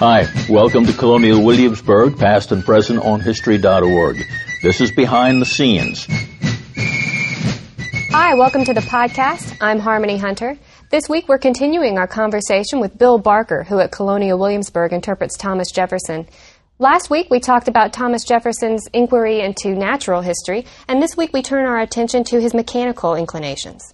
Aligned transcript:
Hi, 0.00 0.26
welcome 0.48 0.86
to 0.86 0.94
Colonial 0.94 1.44
Williamsburg, 1.44 2.16
past 2.18 2.52
and 2.52 2.64
present 2.64 3.00
on 3.04 3.20
History.org. 3.20 4.24
This 4.62 4.80
is 4.80 4.90
Behind 4.90 5.42
the 5.42 5.44
Scenes. 5.44 6.06
Hi, 8.10 8.32
welcome 8.32 8.64
to 8.64 8.72
the 8.72 8.80
podcast. 8.80 9.58
I'm 9.60 9.78
Harmony 9.78 10.16
Hunter. 10.16 10.56
This 10.88 11.06
week 11.06 11.28
we're 11.28 11.36
continuing 11.36 11.98
our 11.98 12.06
conversation 12.06 12.80
with 12.80 12.96
Bill 12.96 13.18
Barker, 13.18 13.62
who 13.64 13.78
at 13.78 13.92
Colonial 13.92 14.38
Williamsburg 14.38 14.94
interprets 14.94 15.36
Thomas 15.36 15.70
Jefferson. 15.70 16.26
Last 16.78 17.10
week 17.10 17.26
we 17.28 17.38
talked 17.38 17.68
about 17.68 17.92
Thomas 17.92 18.24
Jefferson's 18.24 18.88
inquiry 18.94 19.40
into 19.42 19.74
natural 19.74 20.22
history, 20.22 20.64
and 20.88 21.02
this 21.02 21.14
week 21.14 21.34
we 21.34 21.42
turn 21.42 21.66
our 21.66 21.78
attention 21.78 22.24
to 22.24 22.40
his 22.40 22.54
mechanical 22.54 23.14
inclinations. 23.16 23.92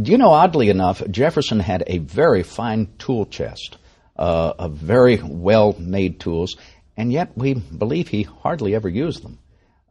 Do 0.00 0.12
you 0.12 0.18
know, 0.18 0.30
oddly 0.30 0.68
enough, 0.68 1.02
Jefferson 1.10 1.58
had 1.58 1.82
a 1.88 1.98
very 1.98 2.44
fine 2.44 2.86
tool 2.98 3.26
chest 3.26 3.78
uh, 4.18 4.68
very 4.68 5.16
well 5.22 5.74
made 5.78 6.20
tools, 6.20 6.56
and 6.96 7.12
yet 7.12 7.32
we 7.36 7.54
believe 7.54 8.08
he 8.08 8.22
hardly 8.22 8.74
ever 8.74 8.88
used 8.88 9.22
them. 9.22 9.38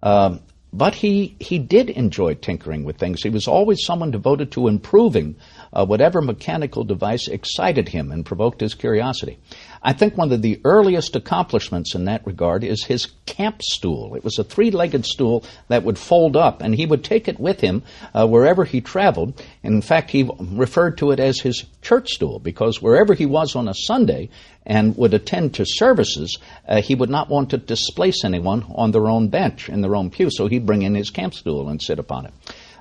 Um, 0.04 0.42
but 0.74 0.94
he, 0.94 1.36
he 1.40 1.60
did 1.60 1.90
enjoy 1.90 2.34
tinkering 2.36 2.84
with 2.84 2.98
things. 2.98 3.24
He 3.24 3.30
was 3.30 3.48
always 3.48 3.86
someone 3.86 4.12
devoted 4.12 4.52
to 4.52 4.68
improving 4.68 5.38
uh, 5.72 5.86
whatever 5.86 6.22
mechanical 6.22 6.84
device 6.84 7.28
excited 7.30 7.88
him 7.90 8.12
and 8.12 8.26
provoked 8.26 8.60
his 8.60 8.74
curiosity. 8.74 9.40
I 9.82 9.94
think 9.94 10.18
one 10.18 10.32
of 10.32 10.42
the 10.42 10.60
earliest 10.66 11.16
accomplishments 11.16 11.96
in 11.96 12.06
that 12.06 12.28
regard 12.28 12.64
is 12.64 12.84
his 12.84 13.08
camp 13.38 13.62
stool. 13.62 14.16
It 14.16 14.24
was 14.24 14.40
a 14.40 14.44
three 14.44 14.72
legged 14.72 15.06
stool 15.06 15.44
that 15.68 15.84
would 15.84 16.00
fold 16.00 16.36
up, 16.36 16.62
and 16.62 16.74
he 16.74 16.88
would 16.88 17.04
take 17.04 17.28
it 17.28 17.40
with 17.40 17.62
him 17.62 17.84
uh, 18.14 18.28
wherever 18.28 18.66
he 18.66 18.82
traveled. 18.82 19.42
And 19.64 19.76
in 19.76 19.82
fact, 19.82 20.10
he 20.10 20.30
referred 20.40 20.98
to 20.98 21.12
it 21.12 21.20
as 21.20 21.40
his 21.40 21.66
church 21.84 22.10
stool 22.10 22.40
because 22.40 22.82
wherever 22.82 23.14
he 23.14 23.28
was 23.28 23.56
on 23.56 23.68
a 23.68 23.76
Sunday 23.76 24.30
and 24.66 24.98
would 24.98 25.14
attend 25.14 25.54
to 25.56 25.66
services, 25.66 26.40
uh, 26.68 26.82
he 26.82 26.96
would 26.96 27.12
not 27.12 27.30
want 27.30 27.52
to 27.52 27.58
displace 27.58 28.26
anyone 28.26 28.66
on 28.74 28.92
their 28.92 29.08
own 29.08 29.30
bench 29.30 29.70
in 29.70 29.82
their 29.82 29.96
own 29.96 30.10
pew, 30.10 30.30
so 30.32 30.48
he'd 30.48 30.66
bring 30.66 30.82
in 30.82 30.96
his 30.96 31.12
camp 31.12 31.34
stool 31.36 31.70
and 31.70 31.82
sit 31.82 32.00
upon 32.00 32.26
it. 32.26 32.34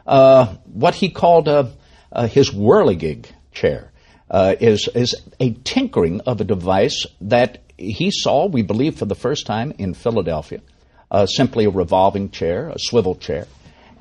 Uh, 0.06 0.54
what 0.72 0.94
he 0.94 1.10
called 1.10 1.48
uh, 1.48 1.66
uh, 2.10 2.26
his 2.26 2.50
whirligig 2.50 3.26
chair 3.52 3.92
uh, 4.30 4.54
is, 4.58 4.88
is 4.94 5.14
a 5.38 5.52
tinkering 5.52 6.22
of 6.22 6.40
a 6.40 6.44
device 6.44 7.04
that 7.20 7.62
he 7.78 8.10
saw, 8.10 8.46
we 8.46 8.62
believe, 8.62 8.96
for 8.98 9.04
the 9.04 9.14
first 9.14 9.46
time 9.46 9.72
in 9.78 9.94
Philadelphia, 9.94 10.60
uh, 11.10 11.26
simply 11.26 11.64
a 11.64 11.70
revolving 11.70 12.30
chair, 12.30 12.68
a 12.68 12.78
swivel 12.78 13.14
chair. 13.14 13.46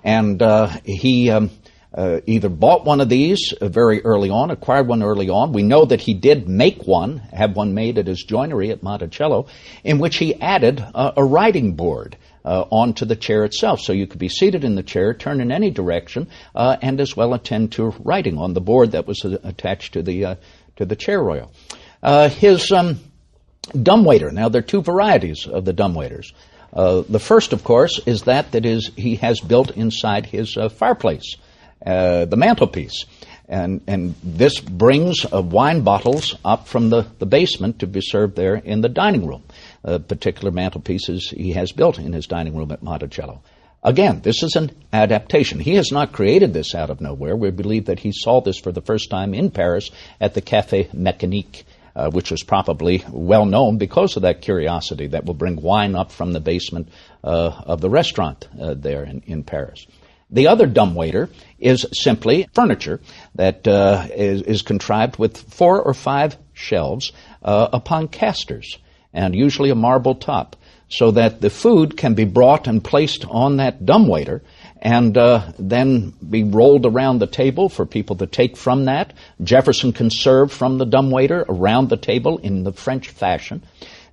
And 0.04 0.42
uh, 0.42 0.68
he 0.84 1.30
um, 1.32 1.50
uh, 1.94 2.20
either 2.26 2.50
bought 2.50 2.86
one 2.86 3.02
of 3.02 3.10
these 3.10 3.54
very 3.62 4.04
early 4.04 4.30
on, 4.30 4.52
acquired 4.52 4.88
one 4.88 5.02
early 5.02 5.30
on. 5.30 5.54
We 5.54 5.64
know 5.64 5.86
that 5.86 6.02
he 6.02 6.14
did 6.14 6.48
make 6.48 6.84
one, 6.84 7.18
have 7.34 7.56
one 7.56 7.74
made 7.74 7.98
at 7.98 8.08
his 8.08 8.24
joinery 8.24 8.72
at 8.72 8.84
Monticello, 8.84 9.48
in 9.84 10.00
which 10.00 10.18
he 10.18 10.40
added 10.42 10.84
a 10.94 11.24
writing 11.24 11.76
board 11.76 12.18
uh, 12.44 12.66
onto 12.70 13.06
the 13.06 13.16
chair 13.16 13.44
itself. 13.46 13.80
So 13.80 13.94
you 13.94 14.08
could 14.08 14.20
be 14.20 14.30
seated 14.30 14.64
in 14.64 14.76
the 14.76 14.84
chair, 14.84 15.14
turn 15.14 15.42
in 15.42 15.52
any 15.52 15.72
direction, 15.72 16.28
uh, 16.54 16.78
and 16.82 17.00
as 17.00 17.16
well 17.16 17.34
attend 17.34 17.72
to 17.74 17.96
writing 18.00 18.38
on 18.38 18.54
the 18.54 18.62
board 18.62 18.92
that 18.92 19.08
was 19.08 19.26
uh, 19.26 19.38
attached 19.44 19.94
to 19.94 20.04
the 20.04 20.38
to 20.76 20.86
the 20.86 20.96
chair 20.96 21.24
royal. 21.24 21.52
Uh, 22.04 22.30
his 22.30 22.72
um, 22.72 23.00
dumbwaiter. 23.68 24.32
Now 24.32 24.50
there 24.50 24.60
are 24.60 24.64
two 24.64 24.82
varieties 24.82 25.48
of 25.48 25.66
the 25.66 25.74
dumbwaiters. 25.74 26.34
Uh, 26.74 27.04
the 27.08 27.20
first, 27.20 27.54
of 27.54 27.64
course, 27.64 28.02
is 28.06 28.24
that 28.24 28.52
that 28.52 28.66
is 28.66 28.92
he 28.98 29.16
has 29.16 29.40
built 29.40 29.72
inside 29.72 30.26
his 30.26 30.58
fireplace, 30.74 31.38
the 31.86 32.36
mantelpiece. 32.36 33.06
And, 33.48 33.82
and 33.86 34.16
this 34.24 34.60
brings 34.60 35.26
wine 35.32 35.82
bottles 35.82 36.36
up 36.44 36.68
from 36.68 36.90
the, 36.90 37.06
the 37.20 37.28
basement 37.28 37.80
to 37.80 37.88
be 37.88 38.02
served 38.02 38.36
there 38.36 38.56
in 38.56 38.82
the 38.82 38.90
dining 38.90 39.28
room 39.28 39.44
uh, 39.86 40.00
particular 40.00 40.52
mantelpieces 40.52 41.30
he 41.30 41.54
has 41.54 41.72
built 41.72 42.00
in 42.00 42.14
his 42.14 42.28
dining 42.28 42.56
room 42.56 42.72
at 42.72 42.84
Monticello. 42.84 43.42
Again, 43.84 44.22
this 44.22 44.42
is 44.42 44.56
an 44.56 44.72
adaptation. 44.92 45.60
He 45.60 45.76
has 45.76 45.92
not 45.92 46.12
created 46.12 46.54
this 46.54 46.74
out 46.74 46.90
of 46.90 47.02
nowhere. 47.02 47.36
We 47.36 47.52
believe 47.52 47.86
that 47.86 48.00
he 48.00 48.12
saw 48.12 48.42
this 48.42 48.58
for 48.58 48.72
the 48.72 48.82
first 48.82 49.12
time 49.12 49.36
in 49.36 49.52
Paris 49.52 49.92
at 50.20 50.34
the 50.34 50.42
Café 50.42 50.90
Mécanique, 50.90 51.64
uh, 51.96 52.10
which 52.10 52.32
was 52.32 52.44
probably 52.44 53.04
well 53.10 53.46
known 53.46 53.78
because 53.78 54.16
of 54.16 54.24
that 54.24 54.42
curiosity 54.42 55.08
that 55.08 55.26
will 55.26 55.34
bring 55.34 55.62
wine 55.62 55.96
up 55.96 56.12
from 56.12 56.34
the 56.34 56.40
basement 56.40 56.90
uh, 57.24 57.62
of 57.66 57.82
the 57.82 57.90
restaurant 57.90 58.48
uh, 58.60 58.74
there 58.74 59.04
in, 59.04 59.22
in 59.26 59.44
Paris. 59.44 59.86
The 60.30 60.48
other 60.48 60.66
dumbwaiter 60.66 61.30
is 61.60 61.86
simply 61.94 62.48
furniture 62.54 63.00
that 63.36 63.68
uh, 63.68 64.08
is, 64.14 64.42
is, 64.42 64.62
contrived 64.64 65.18
with 65.18 65.38
four 65.38 65.82
or 65.82 65.94
five 65.94 66.36
shelves 66.54 67.12
uh, 67.44 67.70
upon 67.72 68.08
casters 68.08 68.78
and 69.14 69.36
usually 69.36 69.70
a 69.70 69.76
marble 69.76 70.16
top, 70.16 70.56
so 70.90 71.12
that 71.12 71.42
the 71.42 71.50
food 71.50 71.96
can 71.96 72.16
be 72.16 72.26
brought 72.26 72.68
and 72.68 72.84
placed 72.84 73.26
on 73.26 73.58
that 73.58 73.86
dumbwaiter 73.86 74.44
and 74.86 75.18
uh, 75.18 75.52
then 75.58 76.14
be 76.30 76.44
rolled 76.44 76.86
around 76.86 77.18
the 77.18 77.26
table 77.26 77.70
for 77.70 77.88
people 77.88 78.18
to 78.18 78.28
take 78.28 78.56
from 78.56 78.86
that. 78.86 79.14
Jefferson 79.44 79.92
can 79.92 80.12
serve 80.12 80.52
from 80.52 80.78
the 80.78 80.86
dumbwaiter 80.86 81.44
around 81.50 81.90
the 81.90 81.98
table 81.98 82.38
in 82.38 82.64
the 82.64 82.72
French 82.72 83.10
fashion. 83.10 83.64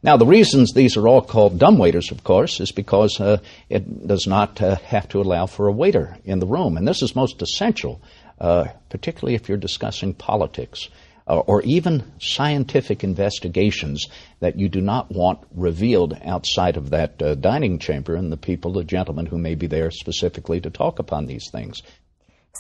Now, 0.02 0.16
the 0.16 0.24
reasons 0.24 0.72
these 0.72 0.96
are 0.96 1.06
all 1.06 1.20
called 1.20 1.58
dumbwaiters, 1.58 2.10
of 2.10 2.24
course, 2.24 2.58
is 2.58 2.72
because 2.72 3.20
uh, 3.20 3.36
it 3.68 4.08
does 4.08 4.26
not 4.26 4.62
uh, 4.62 4.76
have 4.76 5.10
to 5.10 5.20
allow 5.20 5.44
for 5.44 5.68
a 5.68 5.72
waiter 5.72 6.16
in 6.24 6.38
the 6.38 6.46
room. 6.46 6.78
And 6.78 6.88
this 6.88 7.02
is 7.02 7.14
most 7.14 7.42
essential, 7.42 8.00
uh, 8.40 8.68
particularly 8.88 9.34
if 9.34 9.50
you're 9.50 9.58
discussing 9.58 10.14
politics 10.14 10.88
uh, 11.26 11.38
or 11.38 11.62
even 11.62 12.12
scientific 12.20 13.04
investigations 13.04 14.06
that 14.40 14.58
you 14.58 14.68
do 14.68 14.80
not 14.80 15.10
want 15.10 15.40
revealed 15.54 16.18
outside 16.24 16.76
of 16.76 16.90
that 16.90 17.20
uh, 17.22 17.34
dining 17.34 17.78
chamber 17.78 18.14
and 18.14 18.32
the 18.32 18.36
people, 18.36 18.72
the 18.72 18.84
gentlemen 18.84 19.26
who 19.26 19.38
may 19.38 19.54
be 19.54 19.66
there 19.66 19.90
specifically 19.90 20.60
to 20.60 20.70
talk 20.70 20.98
upon 20.98 21.26
these 21.26 21.48
things. 21.50 21.82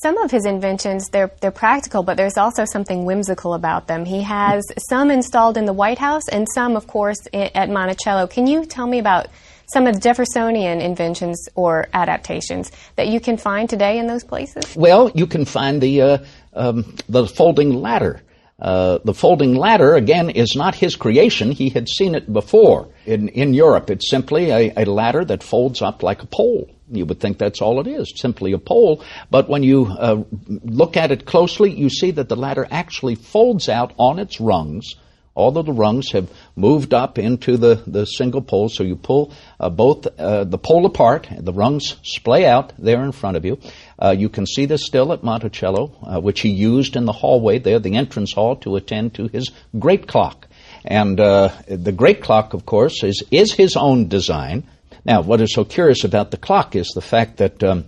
Some 0.02 0.16
of 0.18 0.30
his 0.30 0.46
inventions, 0.46 1.08
they're, 1.10 1.30
they're 1.40 1.50
practical, 1.50 2.02
but 2.02 2.16
there's 2.16 2.38
also 2.38 2.64
something 2.64 3.04
whimsical 3.04 3.52
about 3.52 3.88
them. 3.88 4.06
He 4.06 4.22
has 4.22 4.64
some 4.88 5.10
installed 5.10 5.58
in 5.58 5.66
the 5.66 5.72
White 5.74 5.98
House 5.98 6.26
and 6.30 6.46
some, 6.54 6.76
of 6.76 6.86
course, 6.86 7.18
at 7.34 7.68
Monticello. 7.68 8.26
Can 8.26 8.46
you 8.46 8.64
tell 8.64 8.86
me 8.86 8.98
about 8.98 9.28
some 9.66 9.86
of 9.86 9.94
the 9.94 10.00
Jeffersonian 10.00 10.80
inventions 10.80 11.46
or 11.54 11.88
adaptations 11.92 12.72
that 12.96 13.08
you 13.08 13.20
can 13.20 13.36
find 13.36 13.68
today 13.68 13.98
in 13.98 14.06
those 14.06 14.24
places? 14.24 14.74
Well, 14.74 15.10
you 15.14 15.26
can 15.26 15.44
find 15.44 15.80
the, 15.80 16.00
uh, 16.00 16.18
um, 16.54 16.96
the 17.08 17.26
folding 17.26 17.74
ladder 17.74 18.22
uh, 18.62 18.98
the 19.04 19.12
folding 19.12 19.56
ladder, 19.56 19.96
again, 19.96 20.30
is 20.30 20.54
not 20.54 20.76
his 20.76 20.94
creation. 20.94 21.50
He 21.50 21.68
had 21.68 21.88
seen 21.88 22.14
it 22.14 22.32
before. 22.32 22.88
In, 23.04 23.28
in 23.28 23.54
Europe, 23.54 23.90
it's 23.90 24.08
simply 24.08 24.50
a, 24.50 24.72
a 24.76 24.84
ladder 24.84 25.24
that 25.24 25.42
folds 25.42 25.82
up 25.82 26.04
like 26.04 26.22
a 26.22 26.26
pole. 26.26 26.70
You 26.88 27.04
would 27.06 27.18
think 27.18 27.38
that's 27.38 27.60
all 27.60 27.80
it 27.80 27.88
is, 27.88 28.12
simply 28.14 28.52
a 28.52 28.58
pole. 28.58 29.02
But 29.30 29.48
when 29.48 29.64
you 29.64 29.86
uh, 29.86 30.22
look 30.46 30.96
at 30.96 31.10
it 31.10 31.26
closely, 31.26 31.72
you 31.72 31.90
see 31.90 32.12
that 32.12 32.28
the 32.28 32.36
ladder 32.36 32.68
actually 32.70 33.16
folds 33.16 33.68
out 33.68 33.94
on 33.98 34.20
its 34.20 34.40
rungs 34.40 34.94
all 35.34 35.56
of 35.56 35.66
the 35.66 35.72
rungs 35.72 36.12
have 36.12 36.30
moved 36.56 36.92
up 36.92 37.18
into 37.18 37.56
the, 37.56 37.82
the 37.86 38.04
single 38.04 38.42
pole, 38.42 38.68
so 38.68 38.82
you 38.82 38.96
pull 38.96 39.32
uh, 39.58 39.70
both 39.70 40.06
uh, 40.18 40.44
the 40.44 40.58
pole 40.58 40.84
apart, 40.84 41.28
the 41.38 41.52
rungs 41.52 41.96
splay 42.02 42.44
out 42.44 42.72
there 42.78 43.02
in 43.02 43.12
front 43.12 43.36
of 43.36 43.44
you. 43.44 43.58
Uh, 43.98 44.14
you 44.16 44.28
can 44.28 44.46
see 44.46 44.66
this 44.66 44.84
still 44.84 45.12
at 45.12 45.22
Monticello, 45.22 45.92
uh, 46.02 46.20
which 46.20 46.40
he 46.40 46.50
used 46.50 46.96
in 46.96 47.06
the 47.06 47.12
hallway 47.12 47.58
there, 47.58 47.78
the 47.78 47.96
entrance 47.96 48.32
hall, 48.32 48.56
to 48.56 48.76
attend 48.76 49.14
to 49.14 49.28
his 49.28 49.50
great 49.78 50.06
clock. 50.06 50.48
And 50.84 51.18
uh, 51.20 51.50
the 51.66 51.92
great 51.92 52.22
clock, 52.22 52.54
of 52.54 52.66
course, 52.66 53.02
is, 53.02 53.22
is 53.30 53.52
his 53.52 53.76
own 53.76 54.08
design. 54.08 54.64
Now, 55.04 55.22
what 55.22 55.40
is 55.40 55.54
so 55.54 55.64
curious 55.64 56.04
about 56.04 56.30
the 56.30 56.36
clock 56.36 56.76
is 56.76 56.88
the 56.88 57.00
fact 57.00 57.38
that 57.38 57.62
um, 57.62 57.86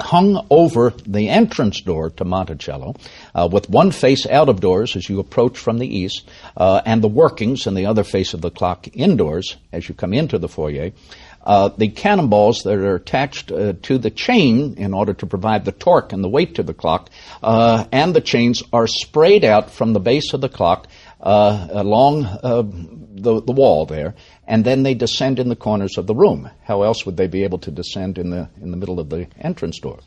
hung 0.00 0.46
over 0.50 0.92
the 1.06 1.28
entrance 1.28 1.80
door 1.80 2.10
to 2.10 2.24
Monticello, 2.24 2.94
uh, 3.34 3.48
with 3.50 3.70
one 3.70 3.90
face 3.90 4.26
out 4.26 4.48
of 4.48 4.60
doors 4.60 4.96
as 4.96 5.08
you 5.08 5.20
approach 5.20 5.58
from 5.58 5.78
the 5.78 5.86
east, 5.86 6.28
uh, 6.56 6.80
and 6.84 7.02
the 7.02 7.08
workings 7.08 7.66
and 7.66 7.76
the 7.76 7.86
other 7.86 8.04
face 8.04 8.34
of 8.34 8.40
the 8.40 8.50
clock 8.50 8.88
indoors 8.92 9.56
as 9.72 9.88
you 9.88 9.94
come 9.94 10.12
into 10.12 10.38
the 10.38 10.48
foyer. 10.48 10.92
Uh, 11.44 11.68
the 11.76 11.88
cannonballs 11.88 12.62
that 12.62 12.78
are 12.78 12.94
attached 12.94 13.52
uh, 13.52 13.74
to 13.82 13.98
the 13.98 14.10
chain 14.10 14.74
in 14.78 14.94
order 14.94 15.12
to 15.12 15.26
provide 15.26 15.66
the 15.66 15.72
torque 15.72 16.12
and 16.14 16.24
the 16.24 16.28
weight 16.28 16.54
to 16.54 16.62
the 16.62 16.72
clock, 16.72 17.10
uh, 17.42 17.84
and 17.92 18.14
the 18.14 18.20
chains 18.22 18.62
are 18.72 18.86
sprayed 18.86 19.44
out 19.44 19.70
from 19.70 19.92
the 19.92 20.00
base 20.00 20.32
of 20.32 20.40
the 20.40 20.48
clock 20.48 20.88
uh, 21.24 21.68
along 21.70 22.22
the, 22.22 23.40
the 23.40 23.52
wall 23.52 23.86
there, 23.86 24.14
and 24.46 24.64
then 24.64 24.82
they 24.82 24.94
descend 24.94 25.38
in 25.38 25.48
the 25.48 25.56
corners 25.56 25.98
of 25.98 26.06
the 26.06 26.14
room. 26.14 26.48
How 26.62 26.82
else 26.82 27.04
would 27.06 27.16
they 27.16 27.26
be 27.26 27.44
able 27.44 27.58
to 27.60 27.70
descend 27.70 28.18
in 28.18 28.30
the 28.30 28.48
in 28.60 28.70
the 28.70 28.76
middle 28.76 29.00
of 29.00 29.08
the 29.08 29.26
entrance 29.40 29.80
door? 29.80 29.98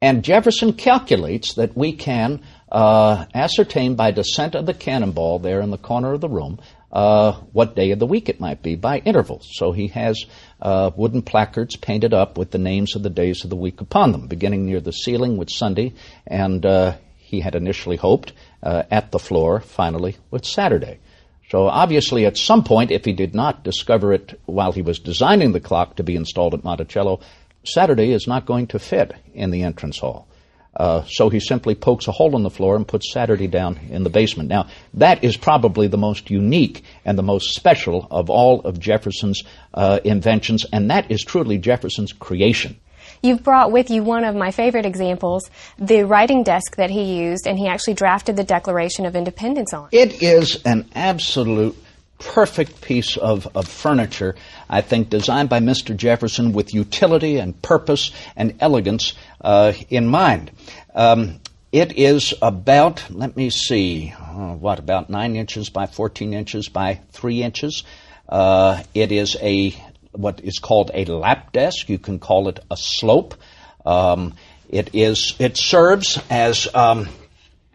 And 0.00 0.22
Jefferson 0.22 0.74
calculates 0.74 1.54
that 1.54 1.76
we 1.76 1.92
can 1.92 2.42
uh, 2.70 3.24
ascertain 3.34 3.94
by 3.94 4.10
descent 4.10 4.54
of 4.54 4.66
the 4.66 4.74
cannonball 4.74 5.38
there 5.38 5.60
in 5.60 5.70
the 5.70 5.78
corner 5.78 6.12
of 6.12 6.20
the 6.20 6.28
room 6.28 6.60
uh, 6.92 7.32
what 7.52 7.74
day 7.74 7.90
of 7.90 7.98
the 7.98 8.06
week 8.06 8.28
it 8.28 8.38
might 8.38 8.62
be 8.62 8.76
by 8.76 8.98
intervals. 8.98 9.48
So 9.52 9.72
he 9.72 9.88
has 9.88 10.24
uh, 10.60 10.90
wooden 10.94 11.22
placards 11.22 11.76
painted 11.76 12.12
up 12.12 12.36
with 12.36 12.50
the 12.50 12.58
names 12.58 12.94
of 12.94 13.02
the 13.02 13.10
days 13.10 13.44
of 13.44 13.50
the 13.50 13.56
week 13.56 13.80
upon 13.80 14.12
them, 14.12 14.28
beginning 14.28 14.66
near 14.66 14.80
the 14.80 14.92
ceiling 14.92 15.36
with 15.36 15.50
Sunday, 15.50 15.94
and 16.26 16.64
uh, 16.66 16.96
he 17.16 17.40
had 17.40 17.54
initially 17.54 17.96
hoped 17.96 18.32
uh, 18.64 18.82
at 18.90 19.12
the 19.12 19.18
floor, 19.18 19.60
finally, 19.60 20.16
with 20.30 20.44
Saturday. 20.44 20.98
So 21.50 21.68
obviously, 21.68 22.26
at 22.26 22.38
some 22.38 22.64
point, 22.64 22.90
if 22.90 23.04
he 23.04 23.12
did 23.12 23.34
not 23.34 23.62
discover 23.62 24.12
it 24.12 24.40
while 24.46 24.72
he 24.72 24.82
was 24.82 24.98
designing 24.98 25.52
the 25.52 25.60
clock 25.60 25.96
to 25.96 26.02
be 26.02 26.16
installed 26.16 26.54
at 26.54 26.64
Monticello, 26.64 27.20
Saturday 27.64 28.12
is 28.12 28.26
not 28.26 28.46
going 28.46 28.66
to 28.68 28.78
fit 28.78 29.12
in 29.34 29.50
the 29.50 29.62
entrance 29.62 29.98
hall. 29.98 30.26
Uh, 30.76 31.04
so 31.06 31.28
he 31.28 31.38
simply 31.38 31.74
pokes 31.74 32.08
a 32.08 32.12
hole 32.12 32.34
in 32.36 32.42
the 32.42 32.50
floor 32.50 32.74
and 32.74 32.88
puts 32.88 33.12
Saturday 33.12 33.46
down 33.46 33.78
in 33.90 34.02
the 34.02 34.10
basement. 34.10 34.48
Now, 34.48 34.66
that 34.94 35.22
is 35.22 35.36
probably 35.36 35.86
the 35.86 35.98
most 35.98 36.30
unique 36.30 36.82
and 37.04 37.16
the 37.16 37.22
most 37.22 37.54
special 37.54 38.08
of 38.10 38.28
all 38.28 38.60
of 38.62 38.80
Jefferson's 38.80 39.44
uh, 39.72 40.00
inventions, 40.02 40.66
and 40.72 40.90
that 40.90 41.10
is 41.10 41.22
truly 41.22 41.58
Jefferson's 41.58 42.12
creation. 42.12 42.76
You've 43.24 43.42
brought 43.42 43.72
with 43.72 43.88
you 43.88 44.02
one 44.02 44.22
of 44.22 44.36
my 44.36 44.50
favorite 44.50 44.84
examples, 44.84 45.48
the 45.78 46.04
writing 46.04 46.42
desk 46.42 46.76
that 46.76 46.90
he 46.90 47.16
used, 47.16 47.46
and 47.46 47.58
he 47.58 47.66
actually 47.66 47.94
drafted 47.94 48.36
the 48.36 48.44
Declaration 48.44 49.06
of 49.06 49.16
Independence 49.16 49.72
on. 49.72 49.88
It 49.92 50.22
is 50.22 50.62
an 50.66 50.90
absolute 50.94 51.74
perfect 52.18 52.82
piece 52.82 53.16
of, 53.16 53.48
of 53.56 53.66
furniture, 53.66 54.36
I 54.68 54.82
think, 54.82 55.08
designed 55.08 55.48
by 55.48 55.60
Mr. 55.60 55.96
Jefferson 55.96 56.52
with 56.52 56.74
utility 56.74 57.38
and 57.38 57.60
purpose 57.62 58.10
and 58.36 58.56
elegance 58.60 59.14
uh, 59.40 59.72
in 59.88 60.06
mind. 60.06 60.50
Um, 60.94 61.40
it 61.72 61.96
is 61.96 62.34
about, 62.42 63.10
let 63.10 63.38
me 63.38 63.48
see, 63.48 64.12
uh, 64.20 64.54
what, 64.54 64.78
about 64.78 65.08
9 65.08 65.34
inches 65.34 65.70
by 65.70 65.86
14 65.86 66.34
inches 66.34 66.68
by 66.68 67.00
3 67.12 67.42
inches. 67.42 67.84
Uh, 68.28 68.82
it 68.92 69.12
is 69.12 69.34
a 69.40 69.74
what 70.14 70.40
is 70.40 70.58
called 70.58 70.90
a 70.94 71.04
lap 71.04 71.52
desk. 71.52 71.88
You 71.88 71.98
can 71.98 72.18
call 72.18 72.48
it 72.48 72.60
a 72.70 72.76
slope. 72.76 73.34
Um, 73.84 74.34
it 74.68 74.94
is. 74.94 75.34
It 75.38 75.56
serves 75.56 76.18
as 76.30 76.72
um, 76.74 77.08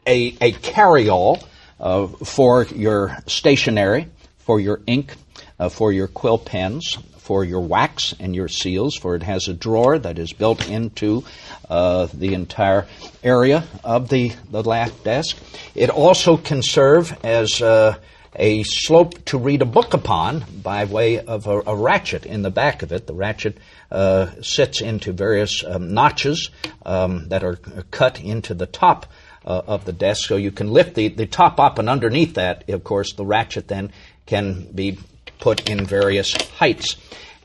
a 0.07 0.35
a 0.41 0.51
carryall 0.53 1.43
uh, 1.79 2.07
for 2.07 2.65
your 2.65 3.17
stationery, 3.27 4.07
for 4.39 4.59
your 4.59 4.81
ink, 4.87 5.15
uh, 5.59 5.69
for 5.69 5.91
your 5.91 6.07
quill 6.07 6.37
pens, 6.37 6.97
for 7.17 7.43
your 7.43 7.61
wax 7.61 8.15
and 8.19 8.35
your 8.35 8.47
seals. 8.47 8.95
For 8.95 9.15
it 9.15 9.23
has 9.23 9.47
a 9.47 9.53
drawer 9.53 9.99
that 9.99 10.17
is 10.17 10.33
built 10.33 10.67
into 10.67 11.23
uh, 11.69 12.07
the 12.13 12.33
entire 12.33 12.87
area 13.23 13.63
of 13.83 14.09
the 14.09 14.33
the 14.49 14.63
lap 14.63 14.91
desk. 15.03 15.37
It 15.75 15.89
also 15.89 16.37
can 16.37 16.63
serve 16.63 17.15
as 17.23 17.61
uh, 17.61 17.97
a 18.35 18.63
slope 18.63 19.25
to 19.25 19.37
read 19.37 19.61
a 19.61 19.65
book 19.65 19.93
upon 19.93 20.45
by 20.61 20.85
way 20.85 21.19
of 21.19 21.47
a, 21.47 21.61
a 21.65 21.75
ratchet 21.75 22.25
in 22.25 22.41
the 22.41 22.51
back 22.51 22.81
of 22.83 22.91
it. 22.91 23.07
The 23.07 23.13
ratchet 23.13 23.57
uh, 23.91 24.27
sits 24.41 24.81
into 24.81 25.11
various 25.11 25.63
um, 25.63 25.93
notches 25.93 26.49
um, 26.85 27.29
that 27.29 27.43
are 27.43 27.55
cut 27.91 28.21
into 28.21 28.53
the 28.53 28.67
top 28.67 29.07
uh, 29.45 29.61
of 29.67 29.85
the 29.85 29.93
desk, 29.93 30.27
so 30.27 30.35
you 30.35 30.51
can 30.51 30.71
lift 30.71 30.95
the, 30.95 31.07
the 31.07 31.25
top 31.25 31.59
up, 31.59 31.79
and 31.79 31.89
underneath 31.89 32.35
that, 32.35 32.69
of 32.69 32.83
course, 32.83 33.13
the 33.13 33.25
ratchet 33.25 33.67
then 33.67 33.91
can 34.25 34.71
be 34.73 34.99
put 35.39 35.69
in 35.69 35.85
various 35.85 36.33
heights. 36.57 36.97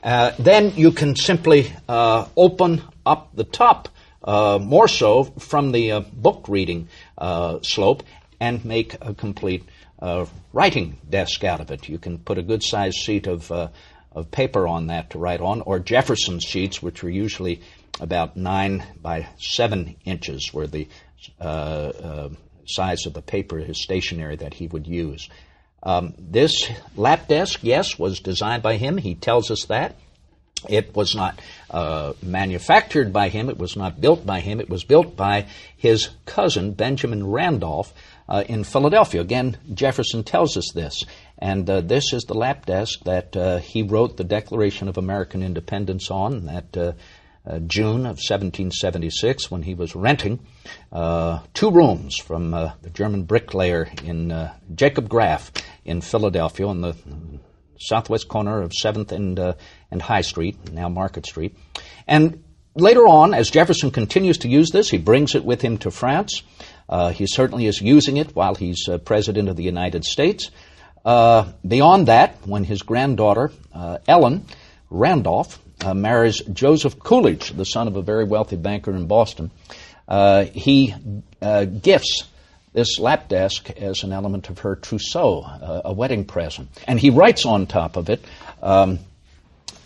Uh, 0.03 0.31
then 0.37 0.71
you 0.75 0.91
can 0.91 1.15
simply 1.15 1.71
uh, 1.89 2.27
open 2.37 2.83
up 3.05 3.35
the 3.35 3.43
top 3.43 3.89
uh, 4.23 4.59
more 4.61 4.87
so 4.87 5.23
from 5.23 5.71
the 5.71 5.93
uh, 5.93 5.99
book 5.99 6.45
reading 6.47 6.87
slope 7.63 8.03
and 8.39 8.63
make 8.65 8.95
a 9.01 9.13
complete 9.13 9.63
uh, 9.99 10.25
writing 10.53 10.97
desk 11.09 11.43
out 11.43 11.61
of 11.61 11.71
it. 11.71 11.89
You 11.89 11.97
can 11.97 12.19
put 12.19 12.37
a 12.37 12.43
good 12.43 12.63
sized 12.63 12.97
sheet 12.97 13.27
of, 13.27 13.51
uh, 13.51 13.69
of 14.11 14.31
paper 14.31 14.67
on 14.67 14.87
that 14.87 15.11
to 15.11 15.17
write 15.17 15.41
on, 15.41 15.61
or 15.61 15.79
Jefferson 15.79 16.39
sheets, 16.39 16.81
which 16.81 17.03
were 17.03 17.09
usually 17.09 17.61
about 17.99 18.35
nine 18.35 18.83
by 19.01 19.27
seven 19.37 19.95
inches, 20.05 20.51
were 20.53 20.67
the 20.67 20.87
uh, 21.39 21.43
uh 21.43 22.29
size 22.67 23.05
of 23.05 23.13
the 23.13 23.21
paper, 23.21 23.59
his 23.59 23.81
stationery 23.81 24.35
that 24.35 24.53
he 24.53 24.67
would 24.67 24.87
use. 24.87 25.29
Um, 25.83 26.15
this 26.17 26.67
lap 26.95 27.27
desk, 27.27 27.59
yes, 27.61 27.99
was 27.99 28.19
designed 28.19 28.63
by 28.63 28.77
him. 28.77 28.97
He 28.97 29.13
tells 29.13 29.51
us 29.51 29.65
that. 29.65 29.95
It 30.69 30.95
was 30.95 31.15
not 31.15 31.39
uh, 31.69 32.13
manufactured 32.21 33.11
by 33.11 33.29
him. 33.29 33.49
It 33.49 33.57
was 33.57 33.75
not 33.75 33.99
built 33.99 34.25
by 34.25 34.39
him. 34.39 34.59
It 34.59 34.69
was 34.69 34.83
built 34.83 35.15
by 35.15 35.47
his 35.75 36.09
cousin, 36.25 36.73
Benjamin 36.73 37.27
Randolph, 37.27 37.93
uh, 38.27 38.43
in 38.47 38.63
Philadelphia. 38.63 39.21
Again, 39.21 39.57
Jefferson 39.73 40.23
tells 40.23 40.57
us 40.57 40.71
this. 40.73 41.03
And 41.37 41.69
uh, 41.69 41.81
this 41.81 42.13
is 42.13 42.23
the 42.23 42.33
lap 42.33 42.65
desk 42.65 43.01
that 43.03 43.35
uh, 43.35 43.57
he 43.57 43.83
wrote 43.83 44.17
the 44.17 44.23
Declaration 44.23 44.87
of 44.87 44.97
American 44.97 45.43
Independence 45.43 46.09
on 46.09 46.45
that 46.45 46.77
uh, 46.77 46.93
uh, 47.47 47.59
June 47.59 48.07
of 48.07 48.17
1776 48.17 49.51
when 49.51 49.61
he 49.61 49.75
was 49.75 49.95
renting 49.95 50.39
uh, 50.91 51.39
two 51.53 51.69
rooms 51.69 52.17
from 52.17 52.51
the 52.51 52.89
German 52.93 53.23
bricklayer 53.23 53.87
in 54.03 54.49
Jacob 54.73 55.07
Graff 55.07 55.51
in 55.83 56.01
Philadelphia 56.01 56.67
on 56.67 56.81
the 56.81 56.95
southwest 57.79 58.27
corner 58.27 58.61
of 58.61 58.71
7th 58.71 59.11
and, 59.11 59.39
and 59.91 60.01
High 60.01 60.21
Street, 60.21 60.71
now 60.71 60.89
Market 60.89 61.25
Street. 61.25 61.55
And 62.07 62.43
later 62.75 63.07
on, 63.07 63.33
as 63.33 63.49
Jefferson 63.49 63.91
continues 63.91 64.39
to 64.39 64.49
use 64.49 64.69
this, 64.71 64.89
he 64.89 64.97
brings 64.97 65.35
it 65.35 65.43
with 65.43 65.61
him 65.61 65.77
to 65.79 65.91
France. 65.91 66.43
Uh, 66.87 67.09
he 67.09 67.25
certainly 67.25 67.65
is 67.65 67.81
using 67.81 68.17
it 68.17 68.35
while 68.35 68.55
he's 68.55 68.87
uh, 68.87 68.97
President 68.99 69.49
of 69.49 69.55
the 69.55 69.63
United 69.63 70.05
States. 70.05 70.51
Uh, 71.03 71.51
beyond 71.67 72.07
that, 72.07 72.35
when 72.45 72.63
his 72.63 72.81
granddaughter, 72.81 73.51
uh, 73.73 73.97
Ellen 74.07 74.45
Randolph, 74.89 75.59
uh, 75.83 75.93
marries 75.93 76.41
Joseph 76.41 76.99
Coolidge, 76.99 77.51
the 77.51 77.65
son 77.65 77.87
of 77.87 77.95
a 77.95 78.01
very 78.01 78.23
wealthy 78.23 78.55
banker 78.55 78.95
in 78.95 79.07
Boston, 79.07 79.51
uh, 80.07 80.45
he 80.45 80.93
gifts 81.81 82.23
this 82.75 82.99
lap 82.99 83.29
desk 83.29 83.69
as 83.71 84.03
an 84.03 84.11
element 84.11 84.49
of 84.49 84.59
her 84.59 84.75
trousseau, 84.75 85.41
a 85.85 85.93
wedding 85.93 86.25
present. 86.25 86.69
And 86.87 86.99
he 86.99 87.09
writes 87.09 87.45
on 87.45 87.67
top 87.67 87.95
of 87.95 88.09
it, 88.09 88.23
um, 88.61 88.99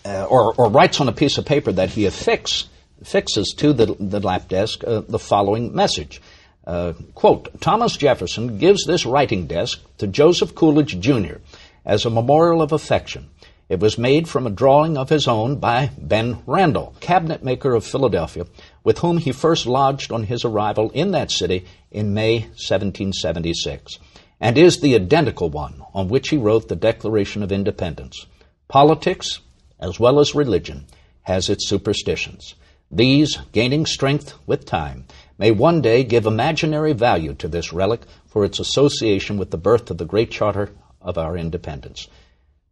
or, 0.04 0.56
or, 0.56 0.70
writes 0.70 1.00
on 1.00 1.08
a 1.08 1.12
piece 1.12 1.38
of 1.38 1.46
paper 1.46 1.72
that 1.72 1.90
he 1.90 2.08
affix, 2.08 2.68
affixes 3.00 3.54
to 3.58 3.74
the, 3.74 3.96
the 4.00 4.20
lap 4.20 4.48
desk 4.48 4.82
the 4.82 5.20
following 5.20 5.76
message. 5.76 6.20
Uh, 6.66 6.94
quote, 7.14 7.62
Thomas 7.62 7.96
Jefferson 7.96 8.58
gives 8.58 8.86
this 8.86 9.06
writing 9.06 9.46
desk 9.46 9.80
to 10.00 10.08
Joseph 10.08 10.56
Coolidge, 10.56 11.00
Jr. 11.00 11.38
as 11.86 12.06
a 12.06 12.10
memorial 12.10 12.62
of 12.62 12.72
affection. 12.72 13.30
It 13.70 13.80
was 13.80 14.00
made 14.00 14.28
from 14.28 14.48
a 14.48 14.50
drawing 14.50 14.98
of 14.98 15.10
his 15.10 15.28
own 15.28 15.58
by 15.58 15.92
Ben 15.96 16.42
Randall, 16.48 16.96
cabinet 17.00 17.44
maker 17.44 17.76
of 17.76 17.86
Philadelphia, 17.86 18.48
with 18.84 18.98
whom 18.98 19.20
he 19.20 19.32
first 19.32 19.68
lodged 19.68 20.12
on 20.12 20.24
his 20.24 20.44
arrival 20.44 20.90
in 20.90 21.12
that 21.12 21.30
city 21.30 21.66
in 21.92 22.16
May 22.16 22.40
1776, 22.40 24.00
and 24.42 24.58
is 24.58 24.80
the 24.80 24.96
identical 24.96 25.52
one 25.52 25.84
on 25.94 26.08
which 26.08 26.30
he 26.30 26.38
wrote 26.38 26.68
the 26.68 26.76
Declaration 26.76 27.44
of 27.44 27.52
Independence. 27.52 28.26
Politics, 28.68 29.40
as 29.80 30.00
well 30.00 30.20
as 30.20 30.34
religion, 30.34 30.88
has 31.22 31.48
its 31.48 31.68
superstitions. 31.68 32.56
These, 32.90 33.38
gaining 33.52 33.86
strength 33.86 34.34
with 34.48 34.66
time, 34.66 35.06
may 35.38 35.52
one 35.52 35.84
day 35.84 36.04
give 36.04 36.26
imaginary 36.26 36.94
value 36.94 37.36
to 37.36 37.48
this 37.48 37.72
relic 37.72 38.02
for 38.26 38.44
its 38.44 38.60
association 38.60 39.38
with 39.38 39.52
the 39.52 39.58
birth 39.58 39.92
of 39.92 40.00
the 40.00 40.06
great 40.06 40.32
charter 40.32 40.72
of 41.00 41.20
our 41.20 41.38
independence. 41.38 42.08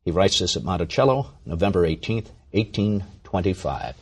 He 0.08 0.12
writes 0.12 0.40
this 0.40 0.56
at 0.56 0.64
Monticello, 0.64 1.32
November 1.46 1.86
18th, 1.86 2.32
1825, 2.52 3.90
a 3.90 3.96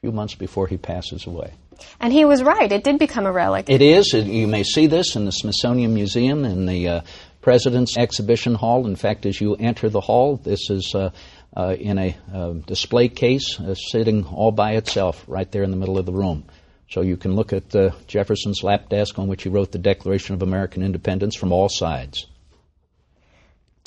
few 0.00 0.12
months 0.12 0.34
before 0.34 0.66
he 0.66 0.78
passes 0.78 1.26
away. 1.26 1.52
And 2.00 2.10
he 2.10 2.24
was 2.24 2.42
right. 2.42 2.72
It 2.72 2.84
did 2.84 2.98
become 2.98 3.26
a 3.26 3.30
relic. 3.30 3.68
It 3.68 3.82
is. 3.82 4.14
You 4.14 4.46
may 4.46 4.62
see 4.62 4.86
this 4.86 5.16
in 5.16 5.26
the 5.26 5.30
Smithsonian 5.30 5.92
Museum 5.92 6.46
in 6.46 6.64
the 6.64 6.88
uh, 6.88 7.00
President's 7.42 7.98
Exhibition 7.98 8.54
Hall. 8.54 8.86
In 8.86 8.96
fact, 8.96 9.26
as 9.26 9.38
you 9.42 9.56
enter 9.56 9.90
the 9.90 10.00
hall, 10.00 10.36
this 10.36 10.70
is 10.70 10.94
uh, 10.94 11.10
uh, 11.54 11.76
in 11.78 11.98
a 11.98 12.16
uh, 12.32 12.52
display 12.66 13.10
case, 13.10 13.60
uh, 13.60 13.74
sitting 13.74 14.24
all 14.24 14.52
by 14.52 14.72
itself 14.76 15.22
right 15.28 15.52
there 15.52 15.64
in 15.64 15.70
the 15.70 15.76
middle 15.76 15.98
of 15.98 16.06
the 16.06 16.14
room. 16.14 16.44
So 16.88 17.02
you 17.02 17.18
can 17.18 17.36
look 17.36 17.52
at 17.52 17.76
uh, 17.76 17.90
Jefferson's 18.06 18.62
lap 18.62 18.88
desk 18.88 19.18
on 19.18 19.28
which 19.28 19.42
he 19.42 19.50
wrote 19.50 19.70
the 19.70 19.78
Declaration 19.78 20.34
of 20.34 20.40
American 20.40 20.82
Independence 20.82 21.36
from 21.36 21.52
all 21.52 21.68
sides. 21.68 22.26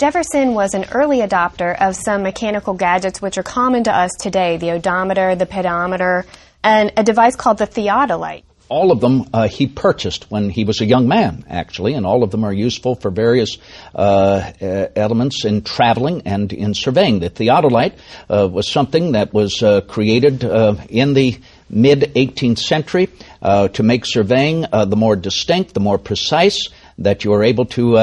Jefferson 0.04 0.54
was 0.54 0.74
an 0.74 0.84
early 0.92 1.20
adopter 1.20 1.78
of 1.80 1.96
some 1.96 2.24
mechanical 2.24 2.74
gadgets 2.74 3.22
which 3.22 3.38
are 3.38 3.44
common 3.44 3.86
to 3.86 3.96
us 3.96 4.12
today 4.20 4.58
the 4.58 4.72
odometer, 4.72 5.34
the 5.34 5.46
pedometer, 5.46 6.26
and 6.62 6.92
a 6.98 7.04
device 7.06 7.38
called 7.38 7.58
the 7.58 7.66
theodolite 7.66 8.44
all 8.74 8.92
of 8.92 9.02
them 9.02 9.30
uh, 9.34 9.48
he 9.48 9.68
purchased 9.68 10.32
when 10.32 10.50
he 10.50 10.64
was 10.64 10.82
a 10.82 10.86
young 10.86 11.08
man, 11.08 11.46
actually, 11.48 11.94
and 11.94 12.08
all 12.08 12.24
of 12.24 12.32
them 12.32 12.44
are 12.44 12.54
useful 12.54 12.96
for 12.96 13.12
various 13.12 13.58
uh, 13.94 14.52
uh, 14.62 14.88
elements 14.96 15.46
in 15.46 15.62
traveling 15.62 16.24
and 16.26 16.52
in 16.52 16.74
surveying. 16.74 17.20
The 17.20 17.30
theodolite 17.30 17.94
uh, 18.30 18.48
was 18.48 18.68
something 18.68 19.12
that 19.12 19.32
was 19.32 19.62
uh, 19.62 19.82
created 19.82 20.44
uh, 20.44 20.76
in 20.90 21.14
the 21.14 21.40
mid 21.70 22.02
18th 22.16 22.60
century 22.60 23.10
to 23.42 23.84
make 23.84 24.06
surveying 24.06 24.62
the 24.72 24.96
more 24.96 25.16
distinct, 25.16 25.74
the 25.74 25.80
more 25.80 25.98
precise, 25.98 26.70
that 26.98 27.24
you 27.24 27.34
are 27.34 27.44
able 27.44 27.66
to, 27.66 27.98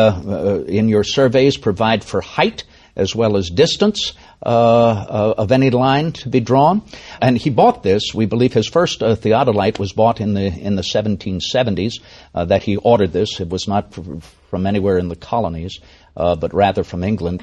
in 0.67 0.89
your 0.89 1.05
surveys, 1.05 1.57
provide 1.57 2.05
for 2.05 2.21
height 2.21 2.65
as 2.97 3.15
well 3.15 3.37
as 3.37 3.49
distance 3.49 4.13
uh, 4.45 4.49
uh, 4.49 5.35
of 5.39 5.53
any 5.53 5.71
line 5.71 6.13
to 6.13 6.29
be 6.29 6.41
drawn. 6.41 6.83
And 7.21 7.37
he 7.37 7.51
bought 7.51 7.83
this. 7.83 8.15
We 8.15 8.27
believe 8.27 8.53
his 8.53 8.69
first 8.69 9.03
uh, 9.03 9.17
theodolite 9.17 9.79
was 9.79 9.93
bought 9.93 10.21
in 10.21 10.35
the 10.35 10.47
in 10.47 10.77
the 10.77 10.83
1770s. 10.83 12.01
Uh, 12.35 12.45
that 12.47 12.63
he 12.63 12.77
ordered 12.77 13.13
this. 13.13 13.41
It 13.41 13.49
was 13.49 13.69
not 13.69 13.95
from 13.95 14.67
anywhere 14.67 14.99
in 14.99 15.09
the 15.09 15.17
colonies, 15.17 15.81
uh, 16.17 16.37
but 16.37 16.55
rather 16.55 16.85
from 16.85 17.05
England. 17.05 17.43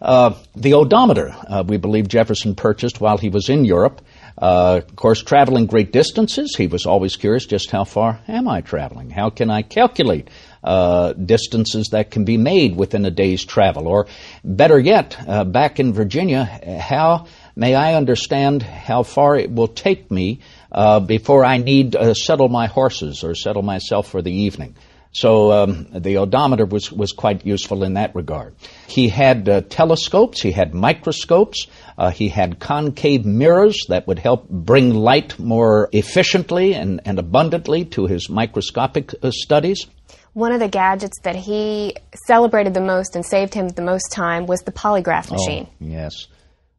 Uh, 0.00 0.34
the 0.54 0.74
odometer, 0.74 1.34
we 1.64 1.78
believe 1.78 2.08
Jefferson 2.08 2.54
purchased 2.54 3.00
while 3.00 3.16
he 3.16 3.30
was 3.30 3.48
in 3.48 3.64
Europe. 3.64 4.02
Uh, 4.36 4.80
of 4.86 4.96
course, 4.96 5.22
traveling 5.22 5.66
great 5.66 5.92
distances, 5.92 6.54
he 6.56 6.66
was 6.66 6.86
always 6.86 7.16
curious 7.16 7.46
just 7.46 7.70
how 7.70 7.84
far 7.84 8.20
am 8.26 8.48
I 8.48 8.62
traveling? 8.62 9.10
How 9.10 9.30
can 9.30 9.48
I 9.48 9.62
calculate 9.62 10.28
uh, 10.64 11.12
distances 11.12 11.88
that 11.92 12.10
can 12.10 12.24
be 12.24 12.36
made 12.36 12.76
within 12.76 13.04
a 13.04 13.10
day's 13.10 13.44
travel? 13.44 13.86
Or 13.86 14.06
better 14.42 14.78
yet, 14.78 15.16
uh, 15.28 15.44
back 15.44 15.78
in 15.78 15.92
Virginia, 15.92 16.44
how 16.80 17.26
may 17.54 17.76
I 17.76 17.94
understand 17.94 18.62
how 18.62 19.04
far 19.04 19.36
it 19.36 19.52
will 19.52 19.68
take 19.68 20.10
me 20.10 20.40
uh, 20.72 20.98
before 20.98 21.44
I 21.44 21.58
need 21.58 21.92
to 21.92 22.14
settle 22.16 22.48
my 22.48 22.66
horses 22.66 23.22
or 23.22 23.36
settle 23.36 23.62
myself 23.62 24.08
for 24.08 24.20
the 24.20 24.32
evening? 24.32 24.74
So 25.14 25.52
um, 25.52 25.86
the 25.92 26.16
odometer 26.18 26.66
was, 26.66 26.90
was 26.90 27.12
quite 27.12 27.46
useful 27.46 27.84
in 27.84 27.94
that 27.94 28.16
regard. 28.16 28.56
He 28.88 29.08
had 29.08 29.48
uh, 29.48 29.60
telescopes, 29.60 30.42
he 30.42 30.50
had 30.50 30.74
microscopes, 30.74 31.68
uh, 31.96 32.10
he 32.10 32.28
had 32.28 32.58
concave 32.58 33.24
mirrors 33.24 33.78
that 33.88 34.08
would 34.08 34.18
help 34.18 34.48
bring 34.48 34.92
light 34.92 35.38
more 35.38 35.88
efficiently 35.92 36.74
and, 36.74 37.00
and 37.04 37.20
abundantly 37.20 37.84
to 37.86 38.06
his 38.06 38.28
microscopic 38.28 39.14
uh, 39.22 39.30
studies. 39.30 39.86
One 40.32 40.50
of 40.50 40.58
the 40.58 40.68
gadgets 40.68 41.20
that 41.22 41.36
he 41.36 41.94
celebrated 42.26 42.74
the 42.74 42.80
most 42.80 43.14
and 43.14 43.24
saved 43.24 43.54
him 43.54 43.68
the 43.68 43.82
most 43.82 44.10
time 44.10 44.46
was 44.46 44.62
the 44.62 44.72
polygraph 44.72 45.28
oh, 45.30 45.34
machine. 45.34 45.68
Oh, 45.70 45.74
yes. 45.78 46.26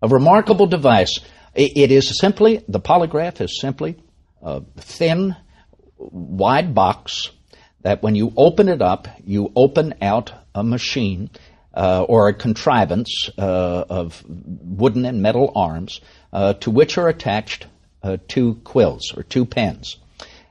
A 0.01 0.09
remarkable 0.09 0.67
device. 0.67 1.21
it 1.55 1.89
is 1.89 2.19
simply, 2.19 2.65
the 2.67 2.81
polygraph 2.81 3.39
is 3.39 3.61
simply 3.61 3.95
a 4.41 4.61
thin, 4.75 5.37
wide 5.97 6.75
box 6.75 7.31
that 7.85 8.01
when 8.01 8.15
you 8.15 8.33
open 8.35 8.67
it 8.67 8.81
up, 8.81 9.07
you 9.27 9.51
open 9.55 9.93
out 10.01 10.33
a 10.55 10.63
machine 10.63 11.29
uh, 11.71 12.03
or 12.09 12.27
a 12.27 12.33
contrivance 12.33 13.29
uh, 13.37 13.85
of 13.87 14.23
wooden 14.27 15.05
and 15.05 15.21
metal 15.21 15.51
arms 15.55 16.01
uh, 16.33 16.53
to 16.53 16.71
which 16.71 16.97
are 16.97 17.07
attached 17.07 17.67
uh, 18.01 18.17
two 18.27 18.55
quills 18.63 19.13
or 19.15 19.21
two 19.21 19.45
pens. 19.45 19.97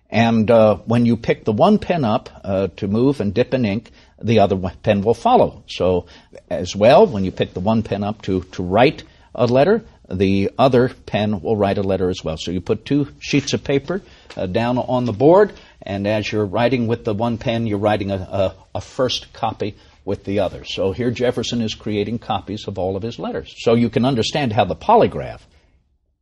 And 0.08 0.48
uh, 0.48 0.76
when 0.86 1.06
you 1.06 1.16
pick 1.16 1.44
the 1.44 1.52
one 1.52 1.80
pen 1.80 2.04
up 2.04 2.30
uh, 2.44 2.68
to 2.76 2.86
move 2.86 3.20
and 3.20 3.34
dip 3.34 3.52
in 3.52 3.64
ink, 3.64 3.90
the 4.22 4.38
other 4.38 4.56
pen 4.84 5.02
will 5.02 5.14
follow. 5.14 5.64
So, 5.66 6.06
as 6.48 6.76
well, 6.76 7.04
when 7.04 7.24
you 7.24 7.32
pick 7.32 7.52
the 7.52 7.58
one 7.58 7.82
pen 7.82 8.04
up 8.04 8.22
to, 8.22 8.42
to 8.52 8.62
write 8.62 9.02
a 9.34 9.46
letter, 9.46 9.82
the 10.08 10.52
other 10.56 10.88
pen 10.88 11.40
will 11.40 11.56
write 11.56 11.78
a 11.78 11.82
letter 11.82 12.10
as 12.10 12.22
well. 12.22 12.36
So 12.36 12.52
you 12.52 12.60
put 12.60 12.84
two 12.84 13.08
sheets 13.18 13.54
of 13.54 13.64
paper 13.64 14.02
down 14.50 14.78
on 14.78 15.04
the 15.04 15.12
board, 15.12 15.52
and 15.82 16.06
as 16.06 16.30
you're 16.30 16.46
writing 16.46 16.86
with 16.86 17.04
the 17.04 17.14
one 17.14 17.38
pen, 17.38 17.66
you're 17.66 17.78
writing 17.78 18.10
a, 18.10 18.16
a, 18.16 18.54
a 18.76 18.80
first 18.80 19.32
copy 19.32 19.76
with 20.04 20.24
the 20.24 20.40
other. 20.40 20.64
So 20.64 20.92
here 20.92 21.10
Jefferson 21.10 21.60
is 21.60 21.74
creating 21.74 22.18
copies 22.18 22.68
of 22.68 22.78
all 22.78 22.96
of 22.96 23.02
his 23.02 23.18
letters. 23.18 23.54
So 23.58 23.74
you 23.74 23.90
can 23.90 24.04
understand 24.04 24.52
how 24.52 24.64
the 24.64 24.76
polygraph, 24.76 25.40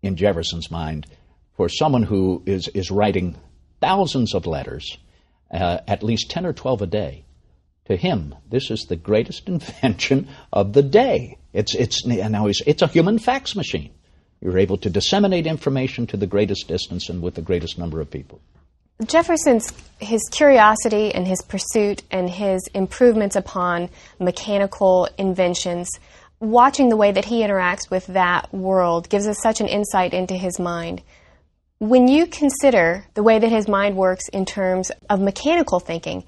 in 0.02 0.16
Jefferson's 0.16 0.70
mind, 0.70 1.06
for 1.56 1.68
someone 1.68 2.02
who 2.02 2.42
is, 2.46 2.68
is 2.68 2.90
writing 2.90 3.36
thousands 3.80 4.34
of 4.34 4.46
letters, 4.46 4.96
uh, 5.50 5.78
at 5.86 6.02
least 6.02 6.30
10 6.30 6.46
or 6.46 6.52
12 6.52 6.82
a 6.82 6.86
day, 6.86 7.24
to 7.86 7.96
him, 7.96 8.34
this 8.48 8.70
is 8.70 8.86
the 8.86 8.96
greatest 8.96 9.48
invention 9.48 10.28
of 10.52 10.72
the 10.72 10.82
day. 10.82 11.38
It's, 11.52 11.74
it's, 11.74 12.06
now 12.06 12.46
it's 12.46 12.82
a 12.82 12.86
human 12.86 13.18
fax 13.18 13.54
machine. 13.54 13.92
You're 14.42 14.58
able 14.58 14.76
to 14.78 14.90
disseminate 14.90 15.46
information 15.46 16.06
to 16.08 16.16
the 16.16 16.26
greatest 16.26 16.66
distance 16.66 17.08
and 17.08 17.22
with 17.22 17.36
the 17.36 17.42
greatest 17.42 17.78
number 17.78 18.00
of 18.00 18.10
people. 18.10 18.40
Jefferson's 19.06 19.72
his 20.00 20.22
curiosity 20.30 21.14
and 21.14 21.26
his 21.26 21.42
pursuit 21.42 22.02
and 22.10 22.28
his 22.28 22.60
improvements 22.74 23.36
upon 23.36 23.88
mechanical 24.18 25.08
inventions, 25.16 25.88
watching 26.40 26.88
the 26.88 26.96
way 26.96 27.12
that 27.12 27.24
he 27.24 27.42
interacts 27.42 27.88
with 27.88 28.06
that 28.08 28.52
world 28.52 29.08
gives 29.08 29.28
us 29.28 29.40
such 29.40 29.60
an 29.60 29.68
insight 29.68 30.12
into 30.12 30.34
his 30.34 30.58
mind. 30.58 31.02
When 31.78 32.08
you 32.08 32.26
consider 32.26 33.06
the 33.14 33.22
way 33.22 33.38
that 33.38 33.50
his 33.50 33.68
mind 33.68 33.96
works 33.96 34.28
in 34.28 34.44
terms 34.44 34.90
of 35.08 35.20
mechanical 35.20 35.78
thinking, 35.78 36.24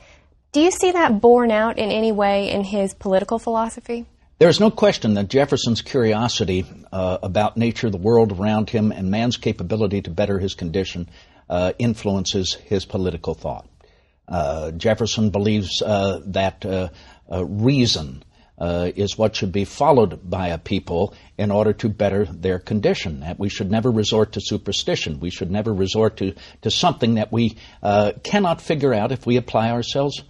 do 0.52 0.60
you 0.60 0.70
see 0.70 0.92
that 0.92 1.20
borne 1.20 1.50
out 1.50 1.78
in 1.78 1.90
any 1.90 2.12
way 2.12 2.50
in 2.50 2.62
his 2.62 2.94
political 2.94 3.40
philosophy? 3.40 4.06
There's 4.38 4.58
no 4.58 4.70
question 4.70 5.14
that 5.14 5.28
Jefferson's 5.28 5.80
curiosity 5.80 6.66
uh, 6.90 7.18
about 7.22 7.56
nature, 7.56 7.88
the 7.88 7.96
world 7.96 8.32
around 8.32 8.68
him, 8.68 8.90
and 8.90 9.08
man's 9.08 9.36
capability 9.36 10.02
to 10.02 10.10
better 10.10 10.40
his 10.40 10.54
condition 10.54 11.08
uh, 11.48 11.72
influences 11.78 12.54
his 12.54 12.84
political 12.84 13.34
thought. 13.34 13.68
Uh, 14.26 14.72
Jefferson 14.72 15.30
believes 15.30 15.80
uh, 15.82 16.20
that 16.26 16.66
uh, 16.66 16.88
uh, 17.30 17.44
reason 17.44 18.24
is 18.58 19.16
what 19.16 19.36
should 19.36 19.52
be 19.52 19.64
followed 19.64 20.28
by 20.28 20.48
a 20.48 20.58
people 20.58 21.14
in 21.38 21.50
order 21.52 21.72
to 21.72 21.88
better 21.88 22.24
their 22.24 22.58
condition. 22.58 23.20
That 23.20 23.38
we 23.38 23.48
should 23.48 23.70
never 23.70 23.90
resort 23.90 24.32
to 24.32 24.40
superstition. 24.40 25.20
We 25.20 25.30
should 25.30 25.50
never 25.50 25.72
resort 25.72 26.16
to, 26.18 26.34
to 26.62 26.70
something 26.70 27.14
that 27.14 27.30
we 27.30 27.56
cannot 28.22 28.60
figure 28.60 28.94
out 28.94 29.12
if 29.12 29.26
we 29.26 29.36
apply 29.36 29.70
ourselves 29.70 30.22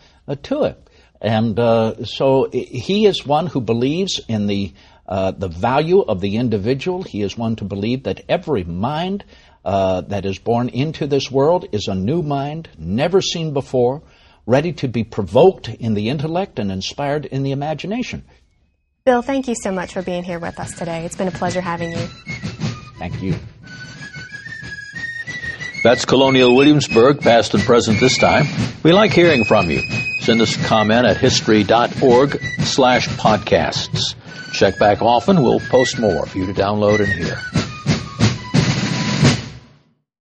to 0.43 0.65
it. 0.65 0.89
And 1.25 2.07
so 2.07 2.51
he 2.53 3.07
is 3.07 3.27
one 3.27 3.47
who 3.47 3.63
believes 3.63 4.21
in 4.29 4.47
the 4.47 4.75
uh, 5.07 5.33
the 5.33 5.49
value 5.49 6.01
of 6.01 6.21
the 6.21 6.37
individual. 6.37 7.03
He 7.03 7.23
is 7.23 7.37
one 7.37 7.57
to 7.57 7.65
believe 7.65 8.05
that 8.05 8.25
every 8.29 8.65
mind 8.65 9.25
uh, 9.65 10.03
that 10.03 10.25
is 10.25 10.39
born 10.39 10.69
into 10.69 11.07
this 11.07 11.31
world 11.31 11.67
is 11.73 11.89
a 11.89 11.95
new 11.95 12.23
mind, 12.23 12.69
never 12.79 13.21
seen 13.21 13.53
before, 13.53 14.03
ready 14.47 14.73
to 14.73 14.89
be 14.89 15.05
provoked 15.05 15.69
in 15.69 15.95
the 15.95 16.09
intellect 16.09 16.59
and 16.59 16.71
inspired 16.71 17.27
in 17.27 17.43
the 17.43 17.53
imagination. 17.53 18.25
Bill, 19.05 19.21
thank 19.21 19.49
you 19.49 19.55
so 19.55 19.73
much 19.73 19.93
for 19.93 20.03
being 20.03 20.25
here 20.25 20.39
with 20.39 20.59
us 20.59 20.75
today. 20.77 21.05
It's 21.05 21.17
been 21.17 21.29
a 21.29 21.33
pleasure 21.33 21.61
having 21.61 21.93
you. 21.93 22.07
Thank 22.99 23.23
you. 23.23 23.35
That's 25.83 26.07
Colonial 26.07 26.57
Williamsburg, 26.57 27.21
past 27.21 27.53
and 27.53 27.63
present 27.63 28.01
this 28.01 28.17
time. 28.17 28.47
We 28.83 28.93
like 28.93 29.13
hearing 29.13 29.45
from 29.45 29.71
you. 29.71 29.83
Send 30.25 30.41
us 30.41 30.57
a 30.57 30.67
comment 30.67 31.05
at 31.05 31.19
history.org 31.19 32.41
slash 32.63 33.09
podcasts. 33.09 34.15
Check 34.55 34.79
back 34.79 35.03
often. 35.03 35.43
We'll 35.43 35.61
post 35.61 35.99
more 35.99 36.25
for 36.25 36.39
you 36.39 36.47
to 36.47 36.55
download 36.55 37.01
and 37.01 37.13
hear. 37.13 37.64